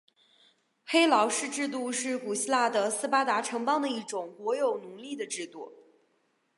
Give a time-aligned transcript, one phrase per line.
[0.83, 5.71] 黑劳士制度是古希腊的斯巴达城邦的一种国有奴隶的制度。